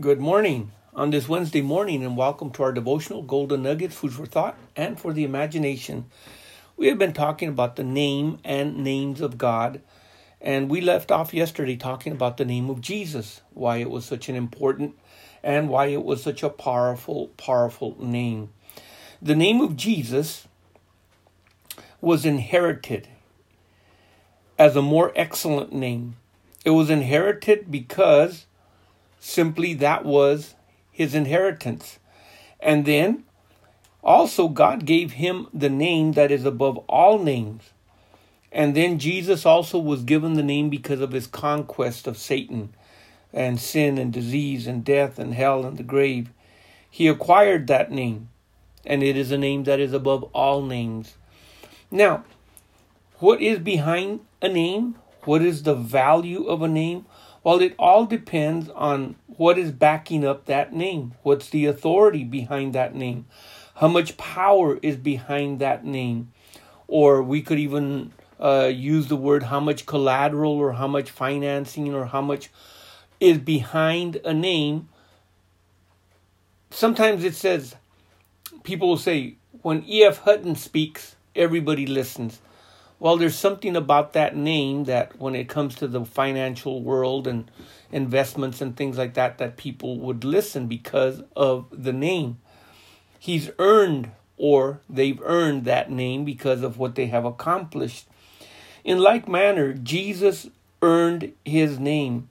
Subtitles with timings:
[0.00, 4.26] Good morning on this Wednesday morning, and welcome to our devotional Golden Nuggets, food for
[4.26, 6.06] thought and for the imagination.
[6.76, 9.80] We have been talking about the name and names of God,
[10.40, 14.28] and we left off yesterday talking about the name of Jesus, why it was such
[14.28, 14.98] an important
[15.44, 18.50] and why it was such a powerful, powerful name.
[19.22, 20.48] The name of Jesus
[22.00, 23.06] was inherited
[24.58, 26.16] as a more excellent name.
[26.64, 28.46] It was inherited because
[29.26, 30.54] Simply that was
[30.92, 31.98] his inheritance.
[32.60, 33.24] And then
[34.02, 37.70] also God gave him the name that is above all names.
[38.52, 42.74] And then Jesus also was given the name because of his conquest of Satan
[43.32, 46.30] and sin and disease and death and hell and the grave.
[46.90, 48.28] He acquired that name,
[48.84, 51.14] and it is a name that is above all names.
[51.90, 52.24] Now,
[53.20, 54.96] what is behind a name?
[55.22, 57.06] What is the value of a name?
[57.44, 61.12] Well, it all depends on what is backing up that name.
[61.22, 63.26] What's the authority behind that name?
[63.76, 66.32] How much power is behind that name?
[66.88, 71.92] Or we could even uh, use the word how much collateral or how much financing
[71.92, 72.48] or how much
[73.20, 74.88] is behind a name.
[76.70, 77.76] Sometimes it says,
[78.62, 80.18] people will say, when E.F.
[80.18, 82.40] Hutton speaks, everybody listens.
[83.04, 87.50] Well, there's something about that name that when it comes to the financial world and
[87.92, 92.38] investments and things like that, that people would listen because of the name.
[93.18, 98.06] He's earned or they've earned that name because of what they have accomplished.
[98.84, 100.48] In like manner, Jesus
[100.80, 102.30] earned his name.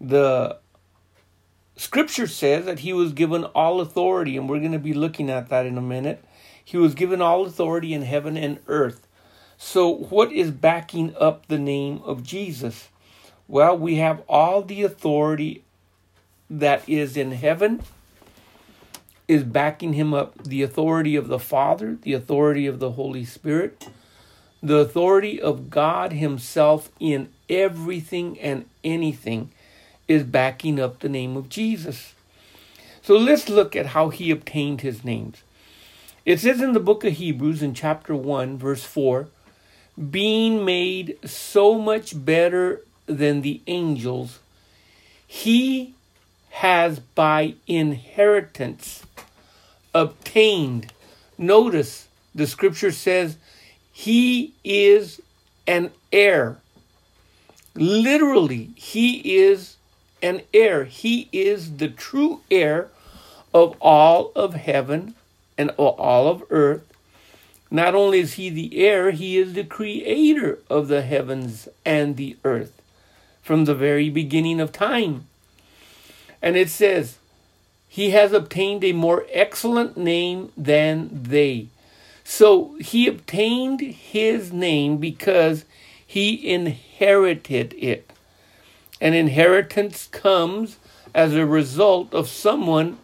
[0.00, 0.56] The
[1.76, 5.50] scripture says that he was given all authority, and we're going to be looking at
[5.50, 6.24] that in a minute.
[6.64, 9.04] He was given all authority in heaven and earth.
[9.60, 12.88] So, what is backing up the name of Jesus?
[13.48, 15.64] Well, we have all the authority
[16.48, 17.82] that is in heaven
[19.26, 23.88] is backing him up the authority of the Father, the authority of the Holy Spirit,
[24.62, 29.50] the authority of God Himself in everything and anything
[30.06, 32.14] is backing up the name of Jesus.
[33.02, 35.42] So let's look at how He obtained His names.
[36.24, 39.28] It says in the book of Hebrews in chapter 1, verse 4
[39.98, 44.38] being made so much better than the angels,
[45.26, 45.94] he
[46.50, 49.02] has by inheritance
[49.94, 50.92] obtained.
[51.36, 53.36] Notice the scripture says
[53.92, 55.20] he is
[55.66, 56.58] an heir.
[57.74, 59.76] Literally, he is
[60.22, 60.84] an heir.
[60.84, 62.88] He is the true heir
[63.54, 65.14] of all of heaven
[65.56, 66.87] and all of earth
[67.70, 72.36] not only is he the heir, he is the creator of the heavens and the
[72.44, 72.80] earth
[73.42, 75.26] from the very beginning of time.
[76.40, 77.18] And it says,
[77.88, 81.68] He has obtained a more excellent name than they.
[82.24, 85.64] So he obtained his name because
[86.06, 88.10] he inherited it.
[89.00, 90.76] An inheritance comes
[91.14, 92.98] as a result of someone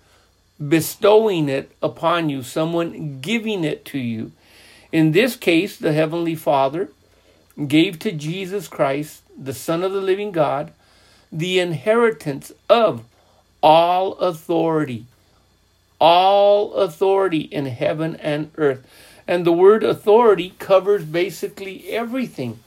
[0.69, 4.33] bestowing it upon you, someone giving it to you.
[4.94, 6.88] In this case, the Heavenly Father
[7.66, 10.72] gave to Jesus Christ, the Son of the living God,
[11.32, 13.03] the inheritance of
[13.60, 15.06] all authority.
[15.99, 18.87] All authority in heaven and earth.
[19.27, 22.60] And the word authority covers basically everything.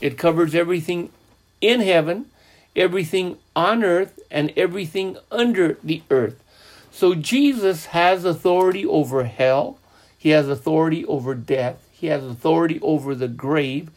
[0.00, 1.12] It covers everything
[1.60, 2.26] in heaven,
[2.74, 6.42] everything on earth, and everything under the earth.
[6.90, 9.78] So Jesus has authority over hell,
[10.18, 11.76] he has authority over death.
[11.92, 13.90] He has authority over the grave.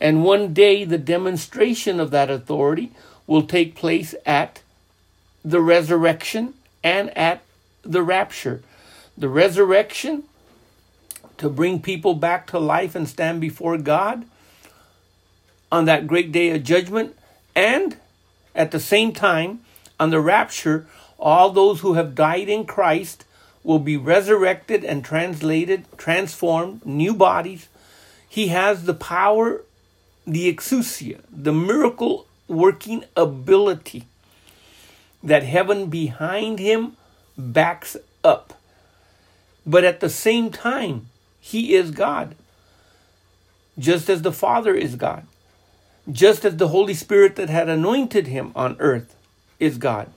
[0.00, 2.92] And one day, the demonstration of that authority
[3.26, 4.62] will take place at
[5.44, 7.42] the resurrection and at
[7.82, 8.62] the rapture.
[9.16, 10.24] The resurrection
[11.38, 14.24] to bring people back to life and stand before God
[15.72, 17.16] on that great day of judgment,
[17.54, 17.96] and
[18.54, 19.60] at the same time,
[19.98, 20.86] on the rapture,
[21.18, 23.24] all those who have died in Christ
[23.62, 27.68] will be resurrected and translated, transformed, new bodies.
[28.28, 29.62] He has the power,
[30.26, 34.06] the exousia, the miracle working ability
[35.22, 36.96] that heaven behind him
[37.36, 38.58] backs up.
[39.66, 41.06] But at the same time,
[41.40, 42.34] he is God,
[43.78, 45.26] just as the Father is God,
[46.10, 49.14] just as the Holy Spirit that had anointed him on earth
[49.58, 50.10] is God.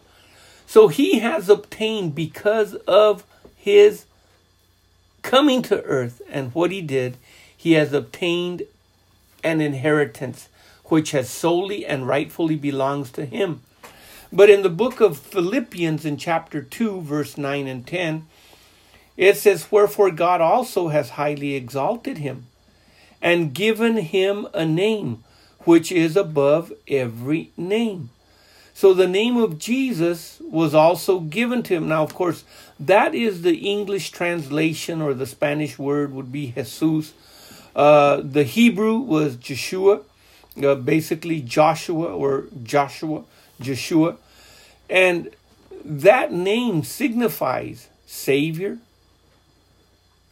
[0.66, 3.26] So he has obtained because of
[3.64, 4.06] his
[5.22, 7.16] coming to earth and what he did,
[7.56, 8.64] he has obtained
[9.42, 10.50] an inheritance
[10.86, 13.62] which has solely and rightfully belongs to him.
[14.34, 18.28] But in the book of Philippians, in chapter 2, verse 9 and 10,
[19.16, 22.48] it says, Wherefore God also has highly exalted him
[23.22, 25.24] and given him a name
[25.60, 28.10] which is above every name.
[28.74, 31.88] So the name of Jesus was also given to him.
[31.88, 32.44] Now, of course,
[32.80, 37.14] that is the English translation, or the Spanish word would be Jesus.
[37.76, 40.02] Uh, the Hebrew was Joshua,
[40.62, 43.24] uh, basically Joshua or Joshua,
[43.62, 44.18] Joshua.
[44.90, 45.30] And
[45.86, 48.80] that name signifies Savior.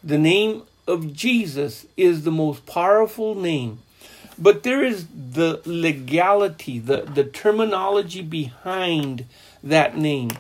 [0.04, 3.80] The name of Jesus is the most powerful name.
[4.38, 9.26] But there is the legality, the, the terminology behind
[9.64, 10.32] that name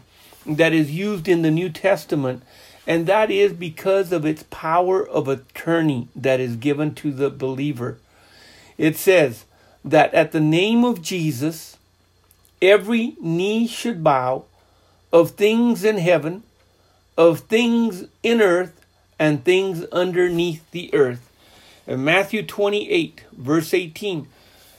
[0.45, 2.43] that is used in the New Testament,
[2.87, 7.99] and that is because of its power of attorney that is given to the believer.
[8.77, 9.45] It says
[9.85, 11.77] that at the name of Jesus,
[12.61, 14.45] every knee should bow
[15.13, 16.43] of things in heaven,
[17.17, 18.85] of things in earth,
[19.19, 21.30] and things underneath the earth.
[21.91, 24.25] In Matthew 28, verse 18,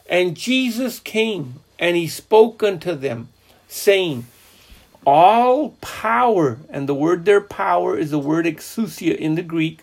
[0.09, 3.29] and Jesus came and he spoke unto them,
[3.69, 4.25] saying,
[5.05, 9.81] All power, and the word there, power, is the word exousia in the Greek.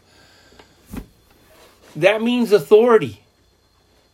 [1.95, 3.21] That means authority.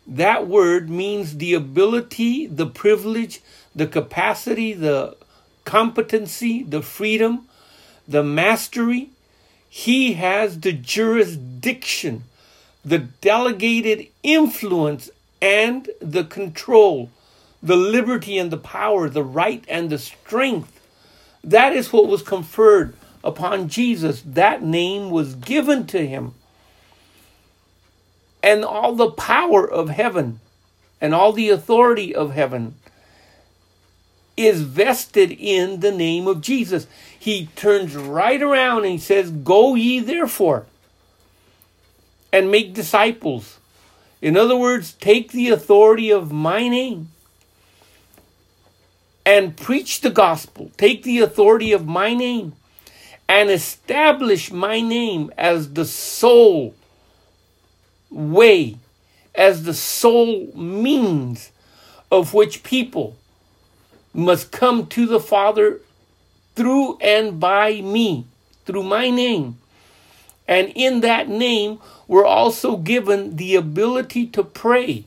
[0.06, 3.40] That word means the ability, the privilege,
[3.74, 5.16] the capacity, the
[5.64, 7.48] competency, the freedom,
[8.10, 9.12] the mastery.
[9.70, 12.26] He has the jurisdiction,
[12.86, 15.10] the delegated influence,
[15.42, 17.10] and the control,
[17.62, 20.80] the liberty and the power, the right and the strength.
[21.44, 24.24] That is what was conferred upon Jesus.
[24.26, 26.34] That name was given to him.
[28.42, 30.40] And all the power of heaven
[31.02, 32.76] and all the authority of heaven
[34.38, 36.88] is vested in the name of Jesus.
[37.18, 40.66] He turns right around and he says, Go ye therefore
[42.36, 43.60] and make disciples.
[44.22, 47.08] In other words, take the authority of my name
[49.26, 50.70] and preach the gospel.
[50.76, 52.52] Take the authority of my name
[53.30, 56.76] and establish my name as the sole
[58.10, 58.80] way,
[59.34, 61.54] as the sole means
[62.12, 63.16] of which people
[64.14, 65.80] must come to the Father
[66.58, 68.26] through and by me,
[68.66, 69.58] through my name.
[70.47, 75.06] And in that name, we're also given the ability to pray.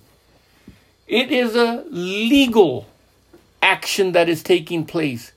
[1.06, 2.86] It is a legal
[3.62, 5.32] action that is taking place.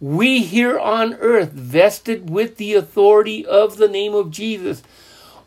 [0.00, 4.82] We here on earth, vested with the authority of the name of Jesus,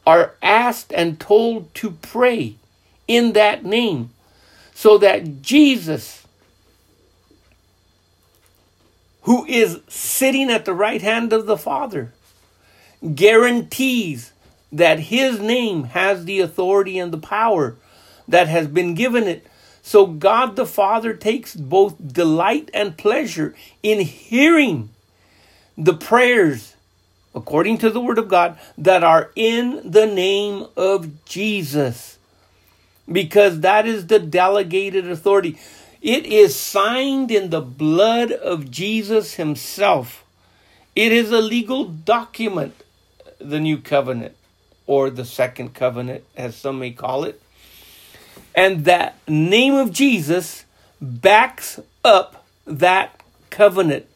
[0.05, 2.55] are asked and told to pray
[3.07, 4.11] in that name
[4.73, 6.25] so that Jesus
[9.25, 12.13] who is sitting at the right hand of the Father,
[13.13, 14.31] guarantees
[14.71, 17.75] that his name has the authority and the power
[18.27, 19.47] that has been given it.
[19.81, 24.89] So God the Father takes both delight and pleasure in hearing
[25.77, 26.75] the prayers,
[27.35, 32.17] according to the Word of God, that are in the name of Jesus.
[33.11, 35.59] Because that is the delegated authority.
[36.01, 40.23] It is signed in the blood of Jesus himself.
[40.95, 42.83] It is a legal document,
[43.39, 44.35] the new covenant,
[44.87, 47.41] or the second covenant, as some may call it.
[48.53, 50.65] And that name of Jesus
[51.01, 54.07] backs up that covenant,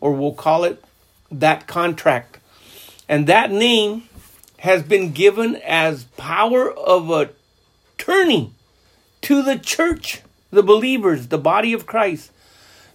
[0.00, 0.82] or we'll call it
[1.30, 2.38] that contract.
[3.08, 4.04] And that name
[4.58, 8.52] has been given as power of attorney
[9.22, 12.30] to the church the believers, the body of Christ,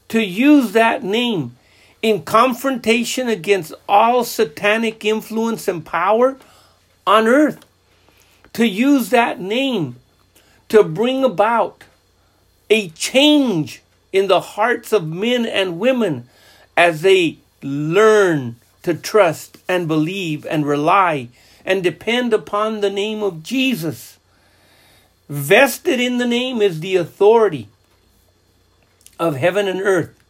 [0.09, 1.55] to use that name
[2.03, 6.37] in confrontation against all satanic influence and power
[7.07, 7.65] on earth.
[8.53, 9.95] To use that name
[10.69, 11.85] to bring about
[12.69, 13.81] a change
[14.11, 16.27] in the hearts of men and women
[16.77, 21.29] as they learn to trust and believe and rely
[21.65, 24.19] and depend upon the name of Jesus.
[25.29, 27.69] Vested in the name is the authority
[29.17, 30.22] of heaven and earth.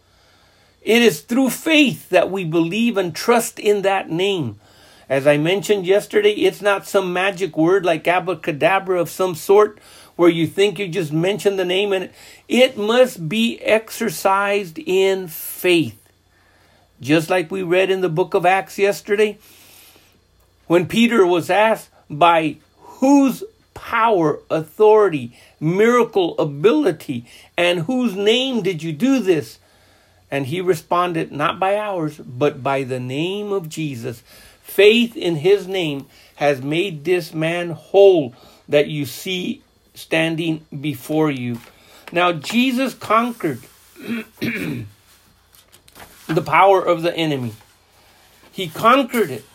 [0.84, 4.60] It is through faith that we believe and trust in that name.
[5.10, 9.80] As I mentioned yesterday, it's not some magic word like abracadabra of some sort
[10.16, 12.10] where you think you just mention the name and
[12.48, 16.00] it must be exercised in faith.
[17.00, 19.38] Just like we read in the book of Acts yesterday,
[20.68, 27.26] when Peter was asked by whose power, authority, miracle ability,
[27.58, 29.60] and whose name did you do this?
[30.34, 34.24] And he responded, Not by ours, but by the name of Jesus.
[34.64, 38.34] Faith in his name has made this man whole
[38.68, 39.62] that you see
[39.94, 41.60] standing before you.
[42.12, 43.62] Now, Jesus conquered
[44.40, 44.88] the
[46.44, 47.54] power of the enemy.
[48.52, 49.46] He conquered it.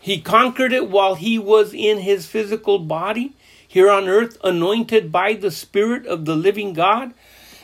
[0.00, 3.34] He conquered it while he was in his physical body
[3.68, 7.14] here on earth, anointed by the Spirit of the living God.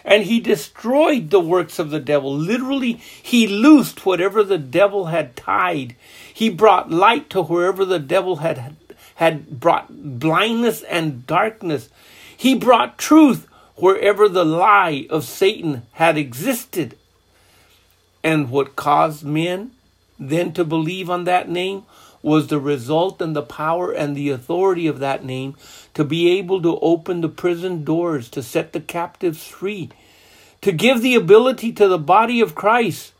[0.07, 2.33] And he destroyed the works of the devil.
[2.33, 5.97] Literally, he loosed whatever the devil had tied.
[6.33, 8.77] He brought light to wherever the devil had,
[9.17, 9.89] had brought
[10.21, 11.91] blindness and darkness.
[12.37, 16.97] He brought truth wherever the lie of Satan had existed.
[18.23, 19.73] And what caused men
[20.21, 21.85] then to believe on that name
[22.27, 25.55] was the result and the power and the authority of that name
[25.95, 29.89] to be able to open the prison doors, to set the captives free,
[30.61, 33.13] to give the ability to the body of Christ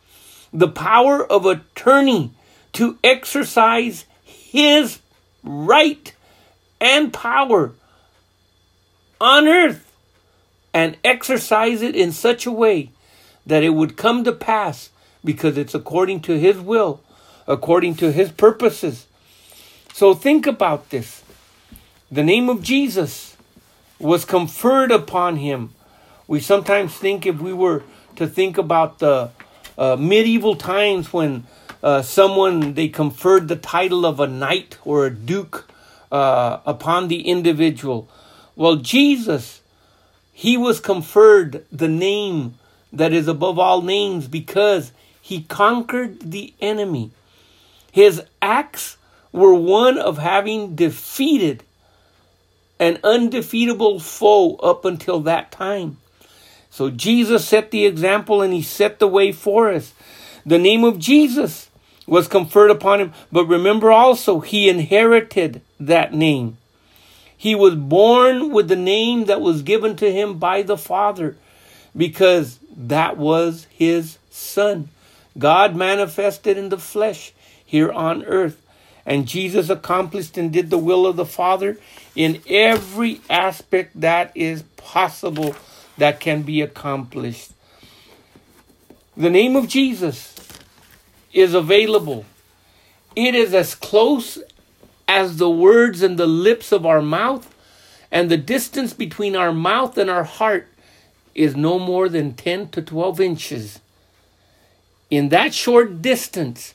[0.53, 2.33] the power of attorney
[2.73, 4.99] to exercise his
[5.45, 6.13] right
[6.81, 7.75] and power
[9.21, 9.93] on earth
[10.75, 12.91] and exercise it in such a way
[13.47, 14.91] that it would come to pass
[15.25, 17.01] because it's according to his will
[17.47, 19.07] according to his purposes.
[19.93, 21.23] So think about this.
[22.11, 23.37] The name of Jesus
[23.99, 25.75] was conferred upon him.
[26.29, 27.83] We sometimes think if we were
[28.17, 29.31] to think about the
[29.79, 31.45] uh, medieval times when
[31.83, 35.71] uh, someone they conferred the title of a knight or a duke
[36.11, 38.09] uh, upon the individual.
[38.55, 39.61] Well, Jesus,
[40.33, 42.55] he was conferred the name
[42.93, 47.11] that is above all names because he conquered the enemy.
[47.97, 48.99] His acts
[49.33, 51.63] were one of having defeated
[52.79, 55.97] an undefeatable foe up until that time.
[56.69, 59.95] So Jesus set the example and he set the way for us.
[60.45, 61.71] The name of Jesus
[62.07, 66.59] was conferred upon him, but remember also, he inherited that name.
[67.35, 71.35] He was born with the name that was given to him by the Father
[71.97, 74.91] because that was his Son.
[75.39, 77.33] God manifested in the flesh
[77.67, 78.63] here on earth.
[79.05, 81.79] And Jesus accomplished and did the will of the Father
[82.15, 85.55] in every aspect that is possible
[85.99, 87.53] that can be accomplished.
[89.17, 90.35] The name of Jesus
[91.33, 92.25] is available.
[93.15, 94.39] It is as close
[95.09, 97.55] as the words and the lips of our mouth,
[98.11, 100.69] and the distance between our mouth and our heart
[101.35, 103.81] is no more than 10 to 12 inches.
[105.11, 106.75] In that short distance,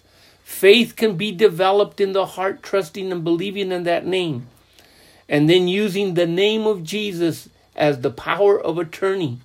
[0.52, 4.48] Faith can be developed in the heart, trusting and believing in that name.
[5.28, 9.40] And then using the name of Jesus as the power of attorney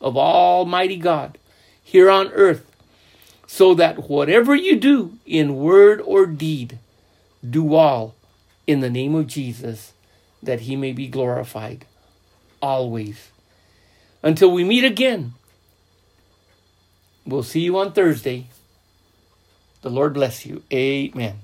[0.00, 1.36] of Almighty God
[1.82, 2.64] here on earth,
[3.46, 6.78] so that whatever you do in word or deed,
[7.48, 8.14] do all
[8.66, 9.92] in the name of Jesus,
[10.42, 11.84] that he may be glorified
[12.62, 13.30] always.
[14.22, 15.34] Until we meet again,
[17.26, 18.46] we'll see you on Thursday.
[19.82, 20.62] The Lord bless you.
[20.72, 21.38] Amen.